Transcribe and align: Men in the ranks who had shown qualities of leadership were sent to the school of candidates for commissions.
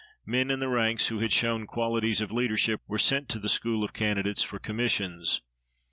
Men 0.25 0.49
in 0.49 0.59
the 0.59 0.67
ranks 0.67 1.09
who 1.09 1.19
had 1.19 1.31
shown 1.31 1.67
qualities 1.67 2.21
of 2.21 2.31
leadership 2.31 2.81
were 2.87 2.97
sent 2.97 3.29
to 3.29 3.37
the 3.39 3.47
school 3.47 3.83
of 3.83 3.93
candidates 3.93 4.41
for 4.41 4.57
commissions. 4.57 5.41